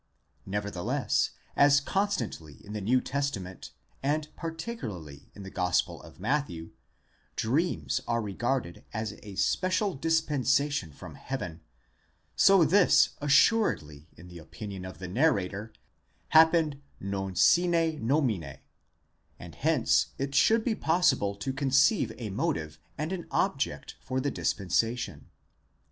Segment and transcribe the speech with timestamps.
[0.01, 0.03] ®
[0.47, 3.69] Nevertheless, as constantly in the New Testament,
[4.01, 6.71] and particularly in the Gospel of Matthew,
[7.35, 11.61] dreams are regarded as a special dispensation from heaven,
[12.35, 15.71] so this assuredly in the opinion of the narrator
[16.29, 18.57] happened mom sine numine;
[19.37, 24.31] and hence it should be possible to conceive a motive and an object for the
[24.31, 25.29] dispensation.